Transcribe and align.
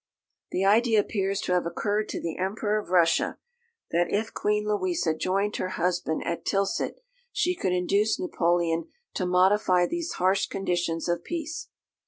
The 0.49 0.65
idea 0.65 0.99
appears 0.99 1.41
to 1.41 1.51
have 1.53 1.67
occurred 1.67 2.09
to 2.09 2.19
the 2.19 2.35
Emperor 2.39 2.79
of 2.79 2.89
Russia, 2.89 3.37
that 3.91 4.11
if 4.11 4.33
Queen 4.33 4.67
Louisa 4.67 5.13
joined 5.15 5.57
her 5.57 5.67
husband 5.77 6.23
at 6.25 6.43
Tilsit 6.43 7.01
she 7.31 7.53
could 7.55 7.71
induce 7.71 8.19
Napoleon 8.19 8.85
to 9.13 9.27
modify 9.27 9.85
these 9.85 10.13
harsh 10.13 10.47
conditions 10.47 11.07
of 11.07 11.23
peace. 11.23 11.69